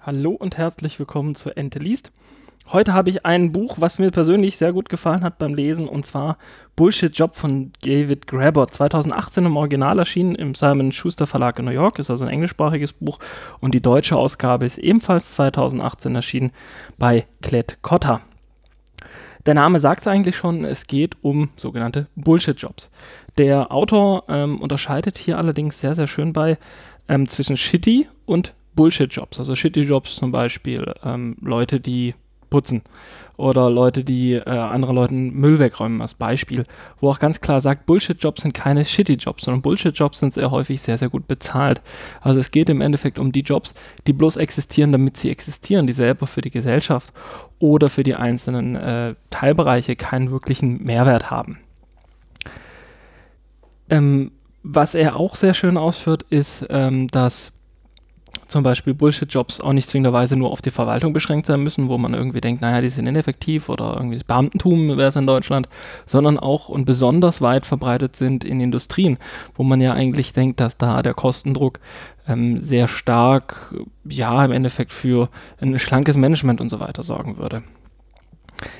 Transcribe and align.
Hallo 0.00 0.30
und 0.30 0.56
herzlich 0.56 1.00
willkommen 1.00 1.34
zu 1.34 1.50
Ente 1.56 1.80
liest. 1.80 2.12
Heute 2.72 2.92
habe 2.92 3.10
ich 3.10 3.26
ein 3.26 3.50
Buch, 3.50 3.78
was 3.80 3.98
mir 3.98 4.12
persönlich 4.12 4.56
sehr 4.56 4.72
gut 4.72 4.88
gefallen 4.88 5.24
hat 5.24 5.38
beim 5.38 5.54
Lesen, 5.54 5.88
und 5.88 6.06
zwar 6.06 6.38
Bullshit 6.76 7.18
Job 7.18 7.34
von 7.34 7.72
David 7.82 8.28
Graeber. 8.28 8.68
2018 8.68 9.46
im 9.46 9.56
Original 9.56 9.98
erschienen 9.98 10.36
im 10.36 10.54
Simon 10.54 10.92
Schuster 10.92 11.26
Verlag 11.26 11.58
in 11.58 11.64
New 11.64 11.72
York, 11.72 11.98
ist 11.98 12.08
also 12.08 12.24
ein 12.24 12.30
englischsprachiges 12.30 12.92
Buch. 12.92 13.18
Und 13.58 13.74
die 13.74 13.82
deutsche 13.82 14.16
Ausgabe 14.16 14.64
ist 14.64 14.78
ebenfalls 14.78 15.32
2018 15.32 16.14
erschienen 16.14 16.52
bei 16.98 17.26
Klett 17.42 17.78
Cotta. 17.82 18.20
Der 19.46 19.54
Name 19.54 19.78
sagt 19.78 20.00
es 20.00 20.06
eigentlich 20.06 20.36
schon, 20.36 20.64
es 20.64 20.86
geht 20.86 21.16
um 21.22 21.50
sogenannte 21.56 22.06
Bullshit-Jobs. 22.16 22.92
Der 23.36 23.72
Autor 23.72 24.24
ähm, 24.28 24.60
unterscheidet 24.60 25.18
hier 25.18 25.38
allerdings 25.38 25.80
sehr, 25.80 25.94
sehr 25.94 26.06
schön 26.06 26.32
bei 26.32 26.56
ähm, 27.08 27.28
zwischen 27.28 27.56
Shitty 27.56 28.08
und 28.24 28.54
Bullshit-Jobs. 28.74 29.38
Also 29.38 29.54
Shitty-Jobs 29.54 30.16
zum 30.16 30.32
Beispiel 30.32 30.94
ähm, 31.04 31.36
Leute, 31.40 31.80
die 31.80 32.14
putzen 32.54 32.82
oder 33.36 33.68
Leute, 33.68 34.04
die 34.04 34.34
äh, 34.34 34.48
anderen 34.48 34.94
Leuten 34.94 35.32
Müll 35.32 35.58
wegräumen 35.58 36.00
als 36.00 36.14
Beispiel, 36.14 36.66
wo 37.00 37.10
auch 37.10 37.18
ganz 37.18 37.40
klar 37.40 37.60
sagt, 37.60 37.84
Bullshit-Jobs 37.84 38.42
sind 38.42 38.52
keine 38.52 38.84
Shitty-Jobs, 38.84 39.44
sondern 39.44 39.60
Bullshit-Jobs 39.60 40.20
sind 40.20 40.32
sehr 40.32 40.52
häufig 40.52 40.80
sehr, 40.80 40.98
sehr 40.98 41.08
gut 41.08 41.26
bezahlt. 41.26 41.80
Also 42.20 42.38
es 42.38 42.52
geht 42.52 42.68
im 42.68 42.80
Endeffekt 42.80 43.18
um 43.18 43.32
die 43.32 43.40
Jobs, 43.40 43.74
die 44.06 44.12
bloß 44.12 44.36
existieren, 44.36 44.92
damit 44.92 45.16
sie 45.16 45.30
existieren, 45.30 45.88
die 45.88 45.92
selber 45.92 46.28
für 46.28 46.42
die 46.42 46.52
Gesellschaft 46.52 47.12
oder 47.58 47.88
für 47.88 48.04
die 48.04 48.14
einzelnen 48.14 48.76
äh, 48.76 49.16
Teilbereiche 49.30 49.96
keinen 49.96 50.30
wirklichen 50.30 50.84
Mehrwert 50.84 51.32
haben. 51.32 51.58
Ähm, 53.90 54.30
was 54.62 54.94
er 54.94 55.16
auch 55.16 55.34
sehr 55.34 55.54
schön 55.54 55.76
ausführt, 55.76 56.24
ist, 56.30 56.66
ähm, 56.70 57.08
dass 57.08 57.63
zum 58.48 58.62
Beispiel 58.62 58.94
Bullshit-Jobs 58.94 59.60
auch 59.60 59.72
nicht 59.72 59.88
zwingenderweise 59.88 60.36
nur 60.36 60.50
auf 60.50 60.62
die 60.62 60.70
Verwaltung 60.70 61.12
beschränkt 61.12 61.46
sein 61.46 61.62
müssen, 61.62 61.88
wo 61.88 61.98
man 61.98 62.14
irgendwie 62.14 62.40
denkt, 62.40 62.62
naja, 62.62 62.80
die 62.80 62.88
sind 62.88 63.06
ineffektiv 63.06 63.68
oder 63.68 63.94
irgendwie 63.96 64.16
das 64.16 64.24
Beamtentum 64.24 64.96
wäre 64.96 65.08
es 65.08 65.16
in 65.16 65.26
Deutschland, 65.26 65.68
sondern 66.06 66.38
auch 66.38 66.68
und 66.68 66.84
besonders 66.84 67.40
weit 67.40 67.66
verbreitet 67.66 68.16
sind 68.16 68.44
in 68.44 68.60
Industrien, 68.60 69.18
wo 69.54 69.62
man 69.62 69.80
ja 69.80 69.92
eigentlich 69.92 70.32
denkt, 70.32 70.60
dass 70.60 70.76
da 70.76 71.02
der 71.02 71.14
Kostendruck 71.14 71.80
ähm, 72.28 72.58
sehr 72.58 72.88
stark, 72.88 73.74
ja, 74.08 74.44
im 74.44 74.52
Endeffekt 74.52 74.92
für 74.92 75.28
ein 75.60 75.78
schlankes 75.78 76.16
Management 76.16 76.60
und 76.60 76.70
so 76.70 76.80
weiter 76.80 77.02
sorgen 77.02 77.38
würde. 77.38 77.62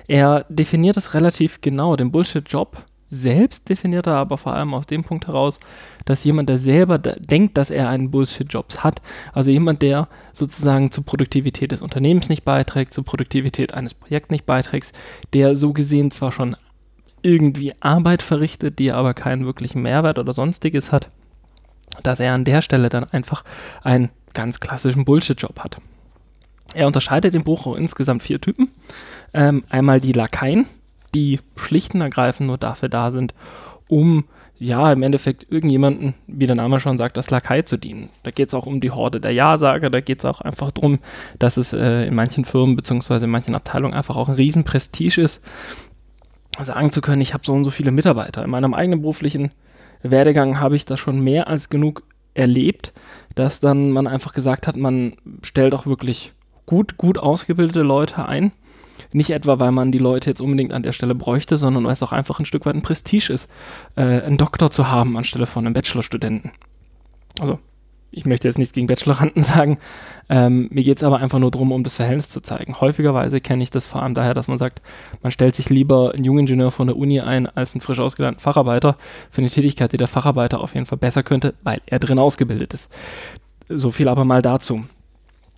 Er 0.06 0.46
definiert 0.48 0.96
es 0.96 1.14
relativ 1.14 1.60
genau, 1.60 1.96
den 1.96 2.10
Bullshit-Job 2.10 2.84
selbst 3.08 3.68
definiert 3.68 4.06
er 4.06 4.16
aber 4.16 4.38
vor 4.38 4.54
allem 4.54 4.74
aus 4.74 4.86
dem 4.86 5.04
Punkt 5.04 5.26
heraus, 5.26 5.60
dass 6.04 6.24
jemand, 6.24 6.48
der 6.48 6.58
selber 6.58 6.98
denkt, 6.98 7.56
dass 7.56 7.70
er 7.70 7.88
einen 7.88 8.10
Bullshit-Jobs 8.10 8.82
hat, 8.82 9.00
also 9.32 9.50
jemand, 9.50 9.82
der 9.82 10.08
sozusagen 10.32 10.90
zur 10.90 11.04
Produktivität 11.04 11.72
des 11.72 11.82
Unternehmens 11.82 12.28
nicht 12.28 12.44
beiträgt, 12.44 12.92
zur 12.92 13.04
Produktivität 13.04 13.74
eines 13.74 13.94
Projekts 13.94 14.30
nicht 14.30 14.46
beiträgt, 14.46 14.92
der 15.32 15.56
so 15.56 15.72
gesehen 15.72 16.10
zwar 16.10 16.32
schon 16.32 16.56
irgendwie 17.22 17.72
Arbeit 17.80 18.22
verrichtet, 18.22 18.78
die 18.78 18.92
aber 18.92 19.14
keinen 19.14 19.46
wirklichen 19.46 19.82
Mehrwert 19.82 20.18
oder 20.18 20.32
sonstiges 20.32 20.92
hat, 20.92 21.08
dass 22.02 22.20
er 22.20 22.34
an 22.34 22.44
der 22.44 22.60
Stelle 22.60 22.90
dann 22.90 23.04
einfach 23.04 23.44
einen 23.82 24.10
ganz 24.34 24.60
klassischen 24.60 25.04
Bullshit-Job 25.04 25.60
hat. 25.60 25.78
Er 26.74 26.86
unterscheidet 26.86 27.34
im 27.34 27.44
Buch 27.44 27.74
insgesamt 27.76 28.22
vier 28.22 28.40
Typen. 28.40 28.70
Ähm, 29.32 29.64
einmal 29.70 30.00
die 30.00 30.12
Lakaien, 30.12 30.66
die 31.14 31.40
schlicht 31.56 31.94
und 31.94 32.00
ergreifend 32.00 32.48
nur 32.48 32.58
dafür 32.58 32.88
da 32.88 33.10
sind, 33.10 33.34
um 33.88 34.24
ja, 34.58 34.92
im 34.92 35.02
Endeffekt 35.02 35.50
irgendjemanden, 35.50 36.14
wie 36.26 36.46
der 36.46 36.56
Name 36.56 36.78
schon 36.78 36.96
sagt, 36.96 37.16
als 37.16 37.30
Lakai 37.30 37.62
zu 37.62 37.76
dienen. 37.76 38.08
Da 38.22 38.30
geht 38.30 38.48
es 38.48 38.54
auch 38.54 38.66
um 38.66 38.80
die 38.80 38.92
Horde 38.92 39.20
der 39.20 39.32
Ja-Sager, 39.32 39.90
da 39.90 40.00
geht 40.00 40.20
es 40.20 40.24
auch 40.24 40.40
einfach 40.40 40.70
darum, 40.70 41.00
dass 41.38 41.56
es 41.56 41.72
äh, 41.72 42.06
in 42.06 42.14
manchen 42.14 42.44
Firmen 42.44 42.76
bzw. 42.76 43.24
in 43.24 43.30
manchen 43.30 43.54
Abteilungen 43.54 43.94
einfach 43.94 44.16
auch 44.16 44.28
ein 44.28 44.36
Riesenprestige 44.36 45.20
ist, 45.20 45.44
sagen 46.62 46.92
zu 46.92 47.00
können, 47.00 47.20
ich 47.20 47.34
habe 47.34 47.44
so 47.44 47.52
und 47.52 47.64
so 47.64 47.70
viele 47.70 47.90
Mitarbeiter. 47.90 48.44
In 48.44 48.50
meinem 48.50 48.74
eigenen 48.74 49.00
beruflichen 49.00 49.50
Werdegang 50.02 50.60
habe 50.60 50.76
ich 50.76 50.84
da 50.84 50.96
schon 50.96 51.20
mehr 51.20 51.48
als 51.48 51.68
genug 51.68 52.04
erlebt, 52.34 52.92
dass 53.34 53.58
dann 53.58 53.90
man 53.90 54.06
einfach 54.06 54.32
gesagt 54.32 54.66
hat, 54.68 54.76
man 54.76 55.14
stellt 55.42 55.74
auch 55.74 55.86
wirklich 55.86 56.32
gut, 56.66 56.96
gut 56.96 57.18
ausgebildete 57.18 57.80
Leute 57.80 58.26
ein 58.26 58.52
nicht 59.12 59.30
etwa, 59.30 59.60
weil 59.60 59.72
man 59.72 59.92
die 59.92 59.98
Leute 59.98 60.30
jetzt 60.30 60.40
unbedingt 60.40 60.72
an 60.72 60.82
der 60.82 60.92
Stelle 60.92 61.14
bräuchte, 61.14 61.56
sondern 61.56 61.84
weil 61.84 61.92
es 61.92 62.02
auch 62.02 62.12
einfach 62.12 62.38
ein 62.38 62.46
Stück 62.46 62.66
weit 62.66 62.74
ein 62.74 62.82
Prestige 62.82 63.32
ist, 63.32 63.50
äh, 63.96 64.02
einen 64.02 64.38
Doktor 64.38 64.70
zu 64.70 64.88
haben 64.88 65.16
anstelle 65.16 65.46
von 65.46 65.66
einem 65.66 65.74
Bachelorstudenten. 65.74 66.52
Also, 67.40 67.58
ich 68.16 68.26
möchte 68.26 68.46
jetzt 68.46 68.58
nichts 68.58 68.72
gegen 68.72 68.86
Bacheloranden 68.86 69.42
sagen. 69.42 69.78
Ähm, 70.28 70.68
mir 70.70 70.84
geht 70.84 70.98
es 70.98 71.02
aber 71.02 71.18
einfach 71.18 71.38
nur 71.38 71.50
darum, 71.50 71.72
um 71.72 71.82
das 71.82 71.96
Verhältnis 71.96 72.30
zu 72.30 72.40
zeigen. 72.40 72.80
Häufigerweise 72.80 73.40
kenne 73.40 73.62
ich 73.62 73.70
das 73.70 73.86
vor 73.86 74.02
allem 74.02 74.14
daher, 74.14 74.34
dass 74.34 74.48
man 74.48 74.58
sagt, 74.58 74.80
man 75.22 75.32
stellt 75.32 75.54
sich 75.54 75.68
lieber 75.68 76.12
einen 76.14 76.24
Jungingenieur 76.24 76.70
von 76.70 76.86
der 76.86 76.96
Uni 76.96 77.20
ein 77.20 77.46
als 77.46 77.74
einen 77.74 77.80
frisch 77.80 77.98
ausgelernten 77.98 78.40
Facharbeiter 78.40 78.96
für 79.30 79.40
eine 79.40 79.50
Tätigkeit, 79.50 79.92
die 79.92 79.96
der 79.96 80.08
Facharbeiter 80.08 80.60
auf 80.60 80.74
jeden 80.74 80.86
Fall 80.86 80.98
besser 80.98 81.22
könnte, 81.22 81.54
weil 81.62 81.78
er 81.86 81.98
drin 81.98 82.18
ausgebildet 82.18 82.72
ist. 82.72 82.92
So 83.68 83.90
viel 83.90 84.08
aber 84.08 84.24
mal 84.24 84.42
dazu. 84.42 84.84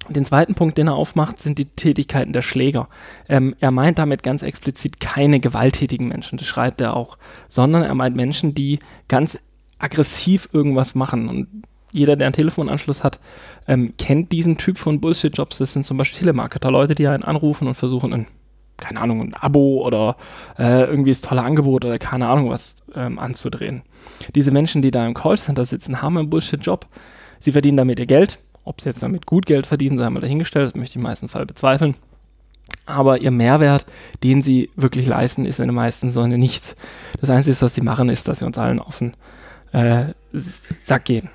Den 0.09 0.25
zweiten 0.25 0.55
Punkt, 0.55 0.79
den 0.79 0.89
er 0.89 0.95
aufmacht, 0.95 1.39
sind 1.39 1.59
die 1.59 1.65
Tätigkeiten 1.65 2.33
der 2.33 2.43
Schläger. 2.43 2.89
Ähm, 3.29 3.57
er 3.61 3.73
meint 3.73 3.99
damit 3.99 4.23
ganz 4.23 4.43
explizit 4.43 5.01
keine 5.01 5.41
gewalttätigen 5.41 6.09
Menschen, 6.09 6.39
das 6.39 6.47
schreibt 6.47 6.81
er 6.81 6.95
auch, 6.95 7.19
sondern 7.49 7.83
er 7.83 7.95
meint 7.95 8.17
Menschen, 8.17 8.55
die 8.55 8.79
ganz 9.09 9.39
aggressiv 9.79 10.49
irgendwas 10.53 10.95
machen. 10.95 11.29
Und 11.29 11.49
jeder, 11.93 12.17
der 12.17 12.27
einen 12.27 12.35
Telefonanschluss 12.35 13.03
hat, 13.03 13.19
ähm, 13.67 13.95
kennt 13.99 14.33
diesen 14.33 14.57
Typ 14.59 14.79
von 14.79 15.01
Bullshit-Jobs. 15.01 15.59
Das 15.59 15.73
sind 15.73 15.87
zum 15.87 15.97
Beispiel 15.97 16.21
Telemarketer, 16.21 16.71
Leute, 16.71 16.95
die 16.95 17.07
einen 17.07 17.25
anrufen 17.25 17.69
und 17.69 17.75
versuchen, 17.75 18.13
ein, 18.13 18.27
keine 18.77 19.01
Ahnung, 19.01 19.23
ein 19.23 19.35
Abo 19.35 19.85
oder 19.85 20.17
äh, 20.59 20.85
irgendwie 20.85 21.11
das 21.11 21.21
tolle 21.21 21.43
Angebot 21.43 21.85
oder 21.85 21.99
keine 21.99 22.29
Ahnung 22.29 22.51
was 22.51 22.83
ähm, 22.95 23.19
anzudrehen. 23.19 23.83
Diese 24.35 24.51
Menschen, 24.51 24.83
die 24.83 24.91
da 24.91 25.07
im 25.07 25.15
Callcenter 25.15 25.65
sitzen, 25.65 26.03
haben 26.03 26.19
einen 26.19 26.31
Bullshit-Job. 26.31 26.87
Sie 27.41 27.53
verdienen 27.53 27.77
damit 27.77 27.99
ihr 27.99 28.07
Geld 28.07 28.39
ob 28.67 28.81
sie 28.81 28.89
jetzt 28.89 29.03
damit 29.03 29.27
gut 29.27 29.47
Geld 29.47 29.67
verdienen, 29.67 29.99
sei 29.99 30.11
mal 30.11 30.21
dahingestellt, 30.21 30.67
das 30.67 30.75
möchte 30.75 30.93
ich 30.93 30.97
im 30.97 31.03
meisten 31.03 31.29
Fall 31.29 31.47
bezweifeln. 31.47 31.95
Aber 32.85 33.21
ihr 33.21 33.31
Mehrwert, 33.31 33.87
den 34.23 34.43
sie 34.43 34.71
wirklich 34.77 35.07
leisten, 35.07 35.47
ist 35.47 35.61
in 35.61 35.69
den 35.69 35.75
meisten 35.75 36.11
Säulen 36.11 36.39
nichts. 36.39 36.77
Das 37.21 37.31
Einzige, 37.31 37.61
was 37.61 37.75
sie 37.75 37.81
machen, 37.81 38.09
ist, 38.09 38.29
dass 38.29 38.41
sie 38.41 38.45
uns 38.45 38.59
allen 38.59 38.81
offen 38.81 39.15
äh, 39.73 40.07
Sack 40.33 41.05
gehen. 41.05 41.31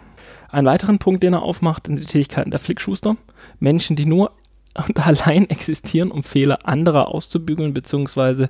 Einen 0.50 0.68
weiteren 0.68 1.00
Punkt, 1.00 1.24
den 1.24 1.34
er 1.34 1.42
aufmacht, 1.42 1.88
sind 1.88 1.98
die 2.00 2.06
Tätigkeiten 2.06 2.52
der 2.52 2.60
Flickschuster. 2.60 3.16
Menschen, 3.60 3.96
die 3.96 4.06
nur 4.06 4.32
und 4.88 5.06
allein 5.06 5.50
existieren, 5.50 6.12
um 6.12 6.24
Fehler 6.24 6.66
anderer 6.68 7.08
auszubügeln, 7.10 7.74
beziehungsweise 7.74 8.50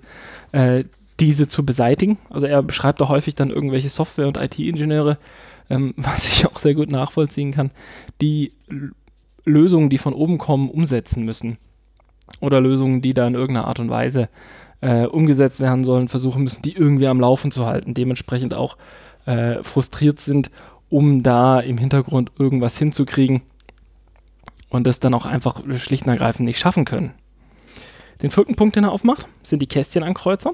äh, 0.52 0.84
diese 1.20 1.48
zu 1.48 1.66
beseitigen. 1.66 2.18
Also 2.30 2.48
er 2.48 2.64
beschreibt 2.64 3.02
auch 3.02 3.10
häufig 3.10 3.36
dann 3.36 3.52
irgendwelche 3.52 3.90
Software- 3.90 4.28
und 4.28 4.38
IT-Ingenieure, 4.38 5.18
ähm, 5.72 5.94
was 5.98 6.28
ich 6.28 6.46
auch 6.46 6.60
sehr 6.60 6.76
gut 6.76 6.92
nachvollziehen 6.92 7.52
kann, 7.52 7.72
die 8.20 8.52
Lösungen, 9.46 9.90
die 9.90 9.98
von 9.98 10.14
oben 10.14 10.38
kommen, 10.38 10.70
umsetzen 10.70 11.24
müssen. 11.24 11.58
Oder 12.40 12.62
Lösungen, 12.62 13.02
die 13.02 13.14
da 13.14 13.26
in 13.28 13.34
irgendeiner 13.34 13.68
Art 13.68 13.80
und 13.80 13.90
Weise 13.90 14.30
äh, 14.82 15.06
umgesetzt 15.06 15.60
werden 15.60 15.84
sollen, 15.84 16.08
versuchen 16.08 16.44
müssen, 16.44 16.62
die 16.62 16.74
irgendwie 16.76 17.08
am 17.08 17.20
Laufen 17.20 17.52
zu 17.52 17.66
halten. 17.66 17.94
Dementsprechend 17.94 18.54
auch 18.54 18.78
äh, 19.26 19.64
frustriert 19.64 20.20
sind, 20.20 20.52
um 20.90 21.24
da 21.24 21.60
im 21.60 21.78
Hintergrund 21.78 22.32
irgendwas 22.38 22.78
hinzukriegen 22.78 23.42
und 24.70 24.88
das 24.88 25.00
dann 25.00 25.14
auch 25.14 25.26
einfach 25.26 25.62
schlicht 25.78 26.06
und 26.06 26.12
ergreifend 26.12 26.46
nicht 26.46 26.60
schaffen 26.60 26.86
können. 26.86 27.14
Den 28.22 28.30
vierten 28.30 28.56
Punkt, 28.56 28.76
den 28.76 28.84
er 28.84 28.92
aufmacht, 28.92 29.28
sind 29.44 29.62
die 29.62 29.68
Kästchenankreuzer. 29.68 30.54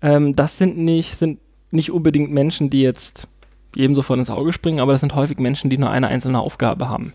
Ähm, 0.00 0.36
das 0.36 0.58
sind 0.58 0.78
nicht, 0.78 1.16
sind 1.16 1.40
nicht 1.70 1.90
unbedingt 1.90 2.30
Menschen, 2.30 2.70
die 2.70 2.82
jetzt 2.82 3.28
jedem 3.74 3.94
sofort 3.94 4.18
ins 4.18 4.30
Auge 4.30 4.52
springen, 4.52 4.80
aber 4.80 4.92
das 4.92 5.00
sind 5.00 5.14
häufig 5.14 5.38
Menschen, 5.38 5.70
die 5.70 5.78
nur 5.78 5.90
eine 5.90 6.08
einzelne 6.08 6.40
Aufgabe 6.40 6.88
haben. 6.88 7.12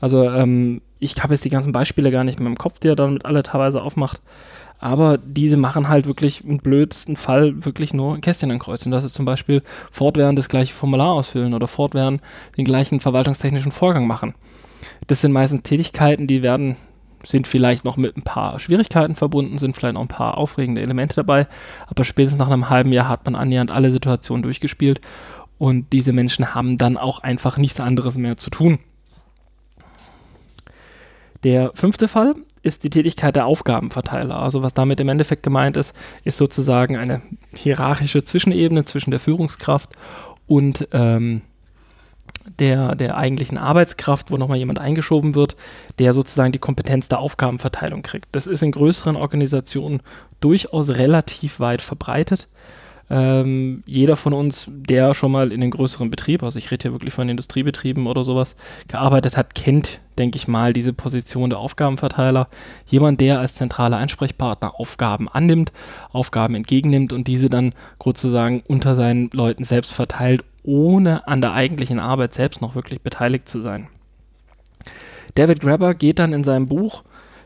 Also 0.00 0.28
ähm, 0.30 0.80
ich 0.98 1.22
habe 1.22 1.34
jetzt 1.34 1.44
die 1.44 1.50
ganzen 1.50 1.72
Beispiele 1.72 2.10
gar 2.10 2.24
nicht 2.24 2.38
mehr 2.38 2.48
im 2.48 2.58
Kopf, 2.58 2.78
die 2.78 2.88
er 2.88 2.96
damit 2.96 3.24
alle 3.24 3.42
teilweise 3.42 3.82
aufmacht. 3.82 4.20
Aber 4.78 5.18
diese 5.18 5.56
machen 5.56 5.88
halt 5.88 6.06
wirklich 6.06 6.44
im 6.44 6.58
blödesten 6.58 7.16
Fall 7.16 7.64
wirklich 7.64 7.94
nur 7.94 8.14
ein 8.14 8.20
Kästchen 8.20 8.50
ankreuzen. 8.50 8.92
Das 8.92 9.04
ist 9.04 9.14
zum 9.14 9.24
Beispiel 9.24 9.62
fortwährend 9.90 10.38
das 10.38 10.48
gleiche 10.48 10.74
Formular 10.74 11.12
ausfüllen 11.12 11.54
oder 11.54 11.66
fortwährend 11.66 12.20
den 12.58 12.66
gleichen 12.66 13.00
verwaltungstechnischen 13.00 13.72
Vorgang 13.72 14.06
machen. 14.06 14.34
Das 15.06 15.22
sind 15.22 15.32
meistens 15.32 15.62
Tätigkeiten, 15.62 16.26
die 16.26 16.42
werden, 16.42 16.76
sind 17.22 17.46
vielleicht 17.46 17.84
noch 17.84 17.96
mit 17.96 18.16
ein 18.16 18.22
paar 18.22 18.58
Schwierigkeiten 18.58 19.14
verbunden, 19.14 19.58
sind 19.58 19.74
vielleicht 19.74 19.94
noch 19.94 20.02
ein 20.02 20.08
paar 20.08 20.36
aufregende 20.36 20.82
Elemente 20.82 21.16
dabei, 21.16 21.46
aber 21.86 22.04
spätestens 22.04 22.38
nach 22.38 22.50
einem 22.50 22.68
halben 22.68 22.92
Jahr 22.92 23.08
hat 23.08 23.24
man 23.24 23.34
annähernd 23.34 23.70
alle 23.70 23.90
Situationen 23.90 24.42
durchgespielt 24.42 25.00
und 25.58 25.92
diese 25.92 26.12
Menschen 26.12 26.54
haben 26.54 26.78
dann 26.78 26.96
auch 26.96 27.20
einfach 27.20 27.56
nichts 27.56 27.80
anderes 27.80 28.16
mehr 28.16 28.36
zu 28.36 28.50
tun. 28.50 28.78
Der 31.44 31.70
fünfte 31.74 32.08
Fall 32.08 32.34
ist 32.62 32.82
die 32.82 32.90
Tätigkeit 32.90 33.36
der 33.36 33.46
Aufgabenverteiler. 33.46 34.36
Also 34.36 34.62
was 34.62 34.74
damit 34.74 34.98
im 35.00 35.08
Endeffekt 35.08 35.42
gemeint 35.42 35.76
ist, 35.76 35.94
ist 36.24 36.38
sozusagen 36.38 36.96
eine 36.96 37.22
hierarchische 37.54 38.24
Zwischenebene 38.24 38.84
zwischen 38.84 39.12
der 39.12 39.20
Führungskraft 39.20 39.94
und 40.46 40.88
ähm, 40.92 41.42
der, 42.58 42.94
der 42.94 43.16
eigentlichen 43.16 43.58
Arbeitskraft, 43.58 44.30
wo 44.30 44.36
nochmal 44.36 44.58
jemand 44.58 44.78
eingeschoben 44.78 45.34
wird, 45.34 45.56
der 45.98 46.14
sozusagen 46.14 46.52
die 46.52 46.58
Kompetenz 46.58 47.08
der 47.08 47.18
Aufgabenverteilung 47.18 48.02
kriegt. 48.02 48.28
Das 48.32 48.46
ist 48.46 48.62
in 48.62 48.72
größeren 48.72 49.16
Organisationen 49.16 50.00
durchaus 50.40 50.90
relativ 50.90 51.60
weit 51.60 51.82
verbreitet. 51.82 52.48
Ähm, 53.08 53.84
jeder 53.86 54.16
von 54.16 54.32
uns, 54.32 54.66
der 54.68 55.14
schon 55.14 55.30
mal 55.30 55.52
in 55.52 55.62
einem 55.62 55.70
größeren 55.70 56.10
Betrieb, 56.10 56.42
also 56.42 56.58
ich 56.58 56.70
rede 56.70 56.82
hier 56.82 56.92
wirklich 56.92 57.14
von 57.14 57.28
Industriebetrieben 57.28 58.06
oder 58.06 58.24
sowas, 58.24 58.56
gearbeitet 58.88 59.36
hat, 59.36 59.54
kennt, 59.54 60.00
denke 60.18 60.36
ich 60.36 60.48
mal, 60.48 60.72
diese 60.72 60.92
Position 60.92 61.50
der 61.50 61.60
Aufgabenverteiler. 61.60 62.48
Jemand, 62.86 63.20
der 63.20 63.38
als 63.38 63.54
zentraler 63.54 63.98
Ansprechpartner 63.98 64.80
Aufgaben 64.80 65.28
annimmt, 65.28 65.72
Aufgaben 66.10 66.56
entgegennimmt 66.56 67.12
und 67.12 67.28
diese 67.28 67.48
dann 67.48 67.74
sozusagen 68.02 68.62
unter 68.66 68.96
seinen 68.96 69.30
Leuten 69.32 69.62
selbst 69.62 69.92
verteilt, 69.92 70.44
ohne 70.64 71.28
an 71.28 71.40
der 71.40 71.52
eigentlichen 71.52 72.00
Arbeit 72.00 72.34
selbst 72.34 72.60
noch 72.60 72.74
wirklich 72.74 73.02
beteiligt 73.02 73.48
zu 73.48 73.60
sein. 73.60 73.86
David 75.36 75.60
Grabber 75.60 75.94
geht 75.94 76.18
dann 76.18 76.32
in 76.32 76.42
seinem 76.42 76.66
Buch 76.66 77.04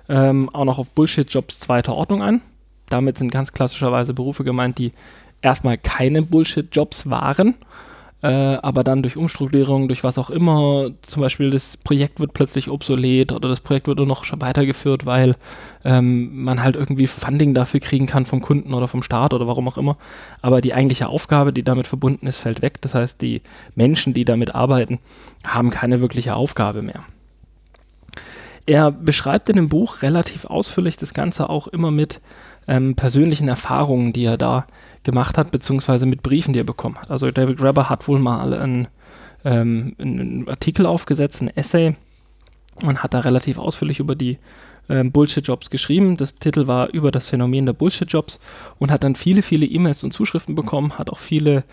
ähm, 0.09 0.49
auch 0.55 0.65
noch 0.65 0.79
auf 0.79 0.91
Bullshit-Jobs 0.91 1.61
zweiter 1.61 1.95
Ordnung 1.95 2.23
ein. 2.23 2.41
Damit 2.89 3.19
sind 3.19 3.31
ganz 3.31 3.53
klassischerweise 3.53 4.15
Berufe 4.15 4.43
gemeint, 4.43 4.79
die 4.79 4.93
erstmal 5.43 5.79
keine 5.79 6.23
Bullshit-Jobs 6.23 7.09
waren, 7.09 7.55
äh, 8.23 8.27
aber 8.27 8.85
dann 8.85 9.03
durch 9.03 9.17
Umstrukturierung, 9.17 9.89
durch 9.89 10.05
was 10.05 10.19
auch 10.19 10.29
immer, 10.29 10.91
zum 11.07 11.23
Beispiel 11.23 11.51
das 11.51 11.79
Projekt 11.79 12.21
wird 12.21 12.35
plötzlich 12.35 12.69
obsolet 12.69 13.33
oder 13.33 13.49
das 13.49 13.61
Projekt 13.61 13.87
wird 13.87 13.97
nur 13.97 14.07
noch 14.07 14.27
weitergeführt, 14.41 15.07
weil 15.07 15.37
ähm, 15.85 16.45
man 16.45 16.63
halt 16.63 16.77
irgendwie 16.77 17.07
Funding 17.07 17.55
dafür 17.55 17.81
kriegen 17.81 18.07
kann 18.07 18.27
vom 18.27 18.43
Kunden 18.43 18.75
oder 18.75 18.89
vom 18.89 19.03
Staat 19.03 19.33
oder 19.33 19.47
warum 19.47 19.69
auch 19.69 19.79
immer. 19.79 19.97
Aber 20.43 20.61
die 20.61 20.75
eigentliche 20.75 21.09
Aufgabe, 21.09 21.55
die 21.55 21.63
damit 21.63 21.87
verbunden 21.87 22.27
ist, 22.27 22.37
fällt 22.39 22.61
weg. 22.61 22.83
Das 22.83 22.95
heißt, 22.95 23.23
die 23.23 23.41
Menschen, 23.75 24.13
die 24.13 24.27
damit 24.27 24.55
arbeiten, 24.55 24.99
haben 25.45 25.71
keine 25.71 26.03
wirkliche 26.03 26.35
Aufgabe 26.35 26.83
mehr. 26.83 27.03
Er 28.67 28.91
beschreibt 28.91 29.49
in 29.49 29.57
dem 29.57 29.71
Buch 29.71 30.03
relativ 30.03 30.45
ausführlich 30.45 30.99
das 30.99 31.15
Ganze 31.15 31.49
auch 31.49 31.69
immer 31.69 31.91
mit 31.91 32.21
ähm, 32.69 32.95
persönlichen 32.95 33.49
Erfahrungen, 33.49 34.13
die 34.13 34.25
er 34.25 34.37
da 34.37 34.67
gemacht 35.03 35.39
hat, 35.39 35.51
beziehungsweise 35.51 36.07
mit 36.07 36.23
Briefen, 36.23 36.53
die 36.53 36.61
er 36.61 36.65
bekommen 36.65 36.97
hat. 36.97 37.11
Also 37.11 37.31
David 37.31 37.59
Grabber 37.59 37.89
hat 37.89 38.07
wohl 38.09 38.19
mal 38.19 38.53
einen, 38.53 38.89
ähm, 39.45 39.95
einen 39.99 40.49
Artikel 40.49 40.87
aufgesetzt, 40.87 41.43
ein 41.43 41.49
Essay, 41.57 41.97
und 42.85 43.03
hat 43.03 43.15
da 43.15 43.21
relativ 43.21 43.59
ausführlich 43.59 44.01
über 44.01 44.15
die 44.15 44.39
ähm, 44.89 45.13
Bullshit-Jobs 45.13 45.71
geschrieben. 45.71 46.17
Das 46.17 46.37
Titel 46.37 46.67
war 46.67 46.89
über 46.91 47.11
das 47.11 47.27
Phänomen 47.27 47.67
der 47.67 47.73
Bullshit-Jobs 47.73 48.41
und 48.79 48.91
hat 48.91 49.05
dann 49.05 49.15
viele, 49.15 49.43
viele 49.43 49.67
E-Mails 49.67 50.05
und 50.05 50.13
Zuschriften 50.13 50.55
bekommen, 50.55 50.99
hat 50.99 51.11
auch 51.11 51.19
viele 51.19 51.65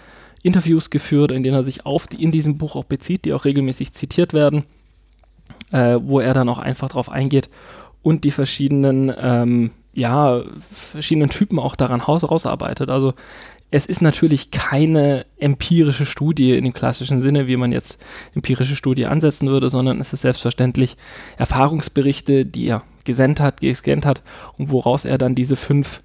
Interviews 0.43 0.89
geführt, 0.89 1.31
in 1.31 1.43
denen 1.43 1.55
er 1.55 1.63
sich 1.63 1.85
auf 1.85 2.07
die, 2.07 2.21
in 2.21 2.31
diesem 2.31 2.57
Buch 2.57 2.75
auch 2.75 2.85
bezieht, 2.85 3.25
die 3.25 3.33
auch 3.33 3.45
regelmäßig 3.45 3.93
zitiert 3.93 4.33
werden, 4.33 4.63
äh, 5.71 5.97
wo 6.01 6.19
er 6.19 6.33
dann 6.33 6.49
auch 6.49 6.59
einfach 6.59 6.89
drauf 6.89 7.09
eingeht 7.09 7.49
und 8.03 8.23
die 8.23 8.31
verschiedenen 8.31 9.11
ähm, 9.17 9.71
ja, 9.97 10.43
verschiedenen 10.71 11.29
Typen 11.29 11.57
auch 11.57 11.75
daran 11.75 12.01
rausarbeitet. 12.01 12.89
Also 12.89 13.15
es 13.71 13.87
ist 13.87 14.01
natürlich 14.01 14.51
keine 14.51 15.25
empirische 15.39 16.05
Studie 16.05 16.55
in 16.55 16.65
dem 16.65 16.73
klassischen 16.73 17.19
Sinne, 17.19 17.47
wie 17.47 17.57
man 17.57 17.71
jetzt 17.71 18.05
empirische 18.35 18.75
Studie 18.75 19.07
ansetzen 19.07 19.47
würde, 19.49 19.71
sondern 19.71 19.99
es 19.99 20.13
ist 20.13 20.21
selbstverständlich 20.21 20.97
Erfahrungsberichte, 21.37 22.45
die 22.45 22.67
er 22.67 22.83
gesendet 23.05 23.39
hat, 23.39 23.59
gescannt 23.59 24.05
hat 24.05 24.21
und 24.59 24.69
woraus 24.69 25.03
er 25.03 25.17
dann 25.17 25.33
diese 25.33 25.55
fünf, 25.55 26.03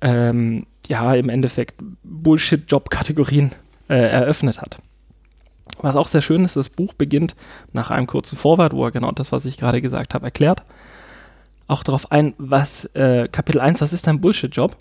ähm, 0.00 0.66
ja, 0.88 1.14
im 1.14 1.28
Endeffekt 1.28 1.76
Bullshit-Job-Kategorien 2.02 3.52
äh, 3.88 3.94
eröffnet 3.94 4.60
hat. 4.60 4.78
Was 5.80 5.94
auch 5.94 6.08
sehr 6.08 6.22
schön 6.22 6.44
ist, 6.44 6.56
das 6.56 6.70
Buch 6.70 6.92
beginnt 6.92 7.36
nach 7.72 7.92
einem 7.92 8.08
kurzen 8.08 8.36
Vorwort, 8.36 8.72
wo 8.72 8.84
er 8.84 8.90
genau 8.90 9.12
das, 9.12 9.30
was 9.30 9.44
ich 9.44 9.58
gerade 9.58 9.80
gesagt 9.80 10.14
habe, 10.14 10.24
erklärt 10.24 10.64
auch 11.68 11.82
darauf 11.82 12.10
ein, 12.10 12.34
was 12.38 12.86
äh, 12.94 13.28
Kapitel 13.30 13.60
1, 13.60 13.80
was 13.80 13.92
ist 13.92 14.06
dein 14.06 14.20
Bullshit-Job? 14.20 14.76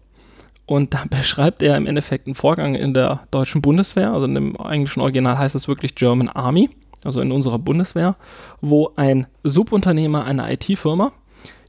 Und 0.66 0.94
da 0.94 1.04
beschreibt 1.10 1.62
er 1.62 1.78
im 1.78 1.86
Endeffekt 1.86 2.28
einen 2.28 2.36
Vorgang 2.36 2.76
in 2.76 2.94
der 2.94 3.22
deutschen 3.30 3.62
Bundeswehr, 3.62 4.12
also 4.12 4.26
in 4.26 4.34
dem 4.34 4.56
englischen 4.56 5.02
Original 5.02 5.38
heißt 5.38 5.56
es 5.56 5.68
wirklich 5.68 5.94
German 5.96 6.30
Army, 6.30 6.70
also 7.04 7.22
in 7.22 7.32
unserer 7.32 7.60
Bundeswehr, 7.60 8.16
wo 8.62 8.92
ein 8.96 9.28
Subunternehmer 9.44 10.26
einer 10.26 10.52
IT-Firma 10.52 11.12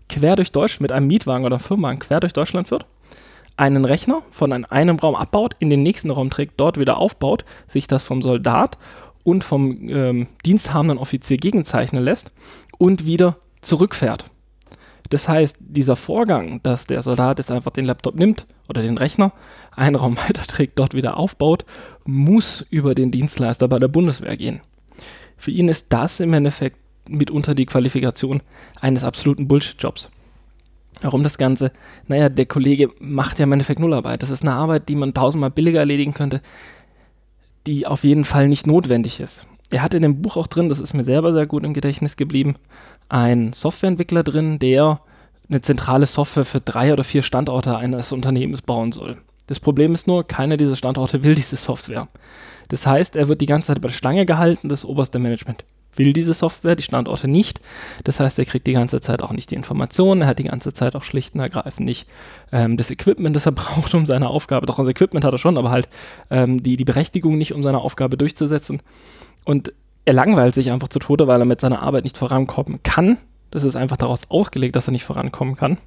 quer 0.09 0.37
durch 0.37 0.53
Deutschland 0.53 0.83
mit 0.83 0.93
einem 0.93 1.07
Mietwagen 1.07 1.45
oder 1.45 1.59
Firmenwagen 1.59 1.99
quer 1.99 2.21
durch 2.21 2.33
Deutschland 2.33 2.69
führt, 2.69 2.87
einen 3.57 3.85
Rechner 3.85 4.23
von 4.31 4.53
einem 4.53 4.99
Raum 4.99 5.15
abbaut, 5.15 5.55
in 5.59 5.69
den 5.69 5.83
nächsten 5.83 6.11
Raum 6.11 6.31
trägt, 6.31 6.59
dort 6.59 6.79
wieder 6.79 6.97
aufbaut, 6.97 7.45
sich 7.67 7.89
das 7.89 8.05
vom 8.05 8.23
Soldat 8.23 8.79
und 9.25 9.45
vom 9.45 9.89
ähm, 9.89 10.29
diensthabenden 10.47 10.99
Offizier 10.99 11.37
gegenzeichnen 11.37 12.03
lässt 12.03 12.33
und 12.79 13.05
wieder 13.05 13.37
zurückfährt. 13.61 14.31
Das 15.11 15.29
heißt, 15.29 15.57
dieser 15.61 15.97
Vorgang, 15.97 16.63
dass 16.63 16.87
der 16.87 17.03
Soldat 17.03 17.39
jetzt 17.39 17.51
einfach 17.51 17.71
den 17.71 17.87
Laptop 17.87 18.15
nimmt 18.17 18.47
oder 18.69 18.83
den 18.83 18.99
Rechner, 18.99 19.33
einen 19.75 19.97
Raum 19.97 20.17
weiterträgt, 20.29 20.79
dort 20.79 20.95
wieder 20.95 21.17
aufbaut, 21.17 21.65
muss 22.05 22.67
über 22.71 22.95
den 22.95 23.11
Dienstleister 23.11 23.69
bei 23.69 23.79
der 23.79 23.89
Bundeswehr 23.89 24.37
gehen. 24.37 24.61
Für 25.37 25.51
ihn 25.51 25.69
ist 25.69 25.93
das 25.93 26.21
im 26.21 26.35
Endeffekt 26.35 26.77
mitunter 27.09 27.55
die 27.55 27.67
Qualifikation 27.67 28.43
eines 28.81 29.05
absoluten 29.05 29.49
Bullshit-Jobs. 29.49 30.11
Warum 31.01 31.23
das 31.23 31.39
Ganze? 31.39 31.73
Naja, 32.09 32.29
der 32.29 32.47
Kollege 32.47 32.91
macht 32.99 33.39
ja 33.39 33.45
im 33.45 33.53
Endeffekt 33.53 33.81
Nullarbeit. 33.81 34.23
Das 34.23 34.31
ist 34.31 34.43
eine 34.43 34.53
Arbeit, 34.53 34.89
die 34.89 34.97
man 34.97 35.15
tausendmal 35.15 35.51
billiger 35.51 35.79
erledigen 35.79 36.13
könnte, 36.13 36.43
die 37.67 37.87
auf 37.87 38.03
jeden 38.03 38.25
Fall 38.25 38.49
nicht 38.49 38.67
notwendig 38.67 39.21
ist. 39.21 39.47
Er 39.71 39.83
hat 39.83 39.95
in 39.95 40.03
dem 40.03 40.23
Buch 40.23 40.37
auch 40.37 40.47
drin, 40.47 40.69
das 40.69 40.81
ist 40.81 40.95
mir 40.95 41.05
selber 41.05 41.33
sehr 41.33 41.47
gut 41.47 41.65
im 41.65 41.75
Gedächtnis 41.75 42.17
geblieben, 42.17 42.57
ein 43.09 43.53
Softwareentwickler 43.53 44.23
drin, 44.23 44.59
der 44.59 45.01
eine 45.49 45.61
zentrale 45.61 46.07
Software 46.07 46.45
für 46.45 46.61
drei 46.61 46.93
oder 46.93 47.05
vier 47.05 47.23
Standorte 47.23 47.77
eines 47.77 48.13
Unternehmens 48.13 48.63
bauen 48.63 48.93
soll. 48.93 49.19
Das 49.47 49.61
Problem 49.61 49.95
ist 49.95 50.07
nur, 50.07 50.27
keiner 50.27 50.57
dieser 50.57 50.77
Standorte 50.77 51.25
will 51.25 51.35
diese 51.35 51.57
Software. 51.57 52.09
Das 52.69 52.87
heißt, 52.87 53.17
er 53.17 53.29
wird 53.29 53.41
die 53.41 53.47
ganze 53.47 53.69
Zeit 53.69 53.81
bei 53.81 53.89
der 53.89 53.95
Stange 53.95 54.27
gehalten, 54.27 54.69
das 54.69 54.85
oberste 54.85 55.19
Management 55.19 55.65
will 55.99 56.13
diese 56.13 56.35
Software, 56.35 56.77
die 56.77 56.83
Standorte 56.83 57.29
nicht. 57.29 57.61
Das 58.05 58.21
heißt, 58.21 58.39
er 58.39 58.45
kriegt 58.45 58.67
die 58.67 58.73
ganze 58.73 59.01
Zeit 59.01 59.23
auch 59.23 59.33
nicht 59.33 59.51
die 59.51 59.57
Informationen, 59.57 60.23
er 60.23 60.29
hat 60.29 60.39
die 60.39 60.45
ganze 60.45 60.73
Zeit 60.73 60.97
auch 60.97 61.03
schlicht 61.03 61.35
und 61.35 61.41
ergreifend 61.41 61.87
nicht 61.87 62.07
ähm, 62.53 62.77
das 62.77 62.91
Equipment, 62.91 63.35
das 63.37 63.47
er 63.47 63.53
braucht, 63.53 63.95
um 63.95 64.07
seine 64.07 64.29
Aufgabe, 64.29 64.67
doch 64.67 64.77
das 64.77 64.89
Equipment 64.89 65.25
hat 65.25 65.33
er 65.33 65.39
schon, 65.39 65.59
aber 65.59 65.71
halt 65.71 65.89
ähm, 66.31 66.63
die, 66.63 66.77
die 66.77 66.85
Berechtigung 66.85 67.37
nicht, 67.37 67.53
um 67.53 67.63
seine 67.63 67.79
Aufgabe 67.79 68.17
durchzusetzen. 68.17 68.81
Und 69.45 69.73
er 70.05 70.15
langweilt 70.15 70.55
sich 70.55 70.71
einfach 70.71 70.89
zu 70.89 70.99
Tode, 70.99 71.27
weil 71.27 71.41
er 71.41 71.45
mit 71.45 71.61
seiner 71.61 71.83
Arbeit 71.83 72.05
nicht 72.05 72.17
vorankommen 72.17 72.83
kann. 72.83 73.19
Das 73.51 73.65
ist 73.65 73.77
einfach 73.77 73.97
daraus 73.97 74.31
ausgelegt, 74.31 74.77
dass 74.77 74.89
er 74.89 74.93
nicht 74.93 75.05
vorankommen 75.05 75.57
kann. 75.57 75.79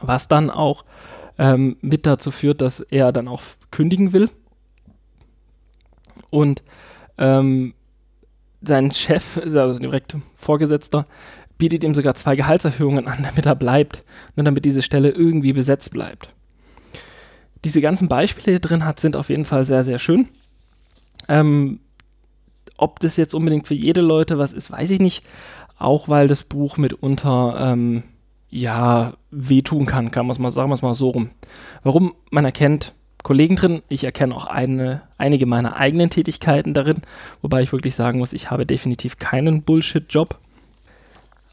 Was 0.00 0.28
dann 0.28 0.50
auch 0.50 0.84
ähm, 1.38 1.76
mit 1.80 2.06
dazu 2.06 2.30
führt, 2.30 2.60
dass 2.60 2.80
er 2.80 3.12
dann 3.12 3.28
auch 3.28 3.42
kündigen 3.70 4.12
will. 4.12 4.30
Und 6.30 6.62
ähm, 7.18 7.74
sein 8.62 8.92
Chef, 8.92 9.38
also 9.38 9.78
direkt 9.78 10.16
Vorgesetzter, 10.34 11.06
bietet 11.58 11.84
ihm 11.84 11.94
sogar 11.94 12.14
zwei 12.14 12.36
Gehaltserhöhungen 12.36 13.06
an, 13.06 13.22
damit 13.22 13.46
er 13.46 13.54
bleibt, 13.54 14.04
nur 14.36 14.44
damit 14.44 14.64
diese 14.64 14.82
Stelle 14.82 15.10
irgendwie 15.10 15.52
besetzt 15.52 15.92
bleibt. 15.92 16.34
Diese 17.64 17.80
ganzen 17.80 18.08
Beispiele, 18.08 18.46
die 18.46 18.56
er 18.56 18.68
drin 18.68 18.84
hat, 18.84 18.98
sind 18.98 19.14
auf 19.14 19.28
jeden 19.28 19.44
Fall 19.44 19.64
sehr, 19.64 19.84
sehr 19.84 19.98
schön. 19.98 20.28
Ähm, 21.28 21.80
ob 22.82 23.00
das 23.00 23.16
jetzt 23.16 23.34
unbedingt 23.34 23.66
für 23.66 23.74
jede 23.74 24.00
Leute 24.00 24.38
was 24.38 24.52
ist, 24.52 24.70
weiß 24.70 24.90
ich 24.90 25.00
nicht. 25.00 25.24
Auch 25.78 26.08
weil 26.08 26.28
das 26.28 26.42
Buch 26.42 26.76
mitunter, 26.76 27.56
ähm, 27.58 28.02
ja, 28.50 29.14
wehtun 29.30 29.86
kann, 29.86 30.10
kann 30.10 30.26
man 30.26 30.32
es 30.32 30.38
mal, 30.38 30.50
sagen 30.50 30.68
wir 30.70 30.74
es 30.74 30.82
mal 30.82 30.94
so 30.94 31.10
rum. 31.10 31.30
Warum? 31.82 32.14
Man 32.30 32.44
erkennt 32.44 32.94
Kollegen 33.22 33.56
drin, 33.56 33.82
ich 33.88 34.04
erkenne 34.04 34.34
auch 34.34 34.46
eine, 34.46 35.02
einige 35.16 35.46
meiner 35.46 35.76
eigenen 35.76 36.10
Tätigkeiten 36.10 36.74
darin, 36.74 37.02
wobei 37.40 37.62
ich 37.62 37.72
wirklich 37.72 37.94
sagen 37.94 38.18
muss, 38.18 38.32
ich 38.32 38.50
habe 38.50 38.66
definitiv 38.66 39.18
keinen 39.18 39.62
Bullshit-Job. 39.62 40.38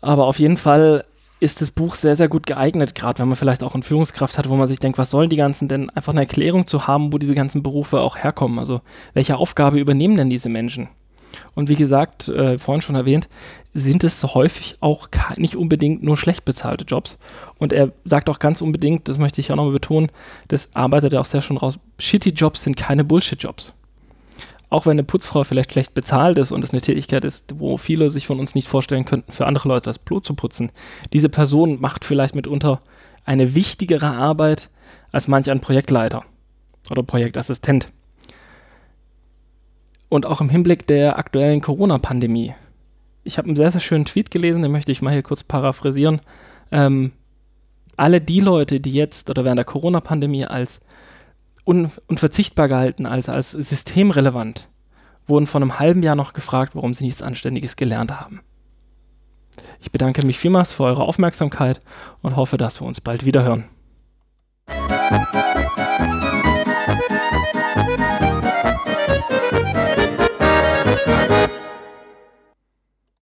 Aber 0.02 0.26
auf 0.26 0.40
jeden 0.40 0.58
Fall 0.58 1.06
ist 1.40 1.62
das 1.62 1.72
Buch 1.72 1.96
sehr, 1.96 2.16
sehr 2.16 2.28
gut 2.28 2.46
geeignet, 2.48 2.96
gerade 2.96 3.20
wenn 3.20 3.30
man 3.30 3.38
vielleicht 3.38 3.64
auch 3.64 3.74
eine 3.74 3.84
Führungskraft 3.84 4.38
hat, 4.38 4.50
wo 4.50 4.56
man 4.56 4.68
sich 4.68 4.80
denkt, 4.80 4.98
was 4.98 5.12
sollen 5.12 5.30
die 5.30 5.38
ganzen 5.38 5.68
denn, 5.68 5.90
einfach 5.92 6.12
eine 6.12 6.22
Erklärung 6.22 6.68
zu 6.68 6.88
haben, 6.88 7.14
wo 7.14 7.18
diese 7.18 7.36
ganzen 7.36 7.64
Berufe 7.64 8.02
auch 8.02 8.18
herkommen. 8.18 8.60
Also 8.60 8.82
welche 9.14 9.38
Aufgabe 9.38 9.80
übernehmen 9.80 10.18
denn 10.18 10.30
diese 10.30 10.50
Menschen? 10.50 10.90
Und 11.56 11.70
wie 11.70 11.76
gesagt, 11.76 12.28
äh, 12.28 12.58
vorhin 12.58 12.82
schon 12.82 12.96
erwähnt, 12.96 13.28
sind 13.74 14.04
es 14.04 14.24
häufig 14.24 14.78
auch 14.80 15.10
nicht 15.38 15.56
unbedingt 15.56 16.04
nur 16.04 16.18
schlecht 16.18 16.44
bezahlte 16.44 16.86
Jobs. 16.86 17.20
Und 17.60 17.72
er 17.72 17.92
sagt 18.04 18.30
auch 18.30 18.40
ganz 18.40 18.62
unbedingt, 18.62 19.08
das 19.08 19.18
möchte 19.20 19.42
ich 19.42 19.52
auch 19.52 19.56
nochmal 19.56 19.74
betonen, 19.74 20.12
das 20.48 20.76
arbeitet 20.76 21.14
er 21.14 21.22
auch 21.22 21.26
sehr 21.26 21.42
schon 21.42 21.58
raus, 21.58 21.80
shitty 22.00 22.32
Jobs 22.32 22.64
sind 22.64 22.78
keine 22.78 23.04
Bullshit-Jobs. 23.04 23.74
auch 24.70 24.86
wenn 24.86 24.94
eine 24.94 25.04
Putzfrau 25.04 25.44
vielleicht 25.44 25.72
schlecht 25.72 25.94
bezahlt 25.94 26.38
ist 26.38 26.52
und 26.52 26.64
es 26.64 26.72
eine 26.72 26.82
Tätigkeit 26.82 27.26
ist, 27.26 27.56
wo 27.58 27.78
viele 27.78 28.10
sich 28.10 28.28
von 28.28 28.40
uns 28.40 28.56
nicht 28.56 28.68
vorstellen 28.68 29.06
könnten, 29.06 29.32
für 29.32 29.48
andere 29.48 29.68
Leute 29.68 29.90
das 29.90 30.00
Blut 30.00 30.26
zu 30.26 30.36
putzen, 30.36 30.72
diese 31.12 31.30
Person 31.30 31.82
macht 31.82 32.06
vielleicht 32.06 32.36
mitunter 32.36 32.82
eine 33.26 33.56
wichtigere 33.56 34.08
Arbeit 34.08 34.70
als 35.12 35.28
manch 35.28 35.50
ein 35.50 35.60
Projektleiter 35.60 36.24
oder 36.92 37.04
Projektassistent. 37.04 37.88
Und 40.10 40.26
auch 40.26 40.42
im 40.42 40.50
Hinblick 40.50 40.88
der 40.88 41.18
aktuellen 41.18 41.62
Corona-Pandemie. 41.62 42.54
Ich 43.24 43.38
habe 43.38 43.48
einen 43.48 43.56
sehr, 43.56 43.72
sehr 43.72 43.82
schönen 43.82 44.06
Tweet 44.06 44.32
gelesen, 44.32 44.64
den 44.64 44.72
möchte 44.72 44.92
ich 44.92 45.02
mal 45.02 45.14
hier 45.14 45.24
kurz 45.24 45.44
paraphrasieren. 45.44 46.20
Ähm, 46.72 47.12
alle 47.96 48.22
die 48.22 48.40
Leute, 48.40 48.80
die 48.80 48.94
jetzt 48.94 49.30
oder 49.30 49.44
während 49.44 49.58
der 49.58 49.66
Corona-Pandemie 49.66 50.46
als 50.46 50.82
un 51.66 51.92
unverzichtbar 52.08 52.68
gehalten, 52.68 53.06
als, 53.06 53.30
als 53.30 53.52
systemrelevant, 53.52 54.68
wurden 55.28 55.48
vor 55.48 55.62
einem 55.62 55.78
halben 55.78 56.02
Jahr 56.02 56.16
noch 56.16 56.34
gefragt, 56.34 56.76
warum 56.76 56.94
sie 56.94 57.06
nichts 57.06 57.22
Anständiges 57.22 57.76
gelernt 57.76 58.20
haben. 58.20 58.42
Ich 59.82 59.92
bedanke 59.92 60.26
mich 60.26 60.40
vielmals 60.40 60.72
für 60.72 60.84
eure 60.84 61.04
Aufmerksamkeit 61.04 61.82
und 62.22 62.36
hoffe, 62.36 62.58
dass 62.58 62.82
wir 62.82 62.88
uns 62.88 63.02
bald 63.02 63.26
wieder 63.26 63.44
hören. 63.44 63.66